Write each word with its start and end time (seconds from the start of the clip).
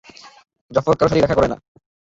জাফর 0.71 0.95
কারো 0.97 1.09
সাথেই 1.09 1.23
দেখা 1.23 1.37
করে 1.37 1.47
না। 1.47 1.57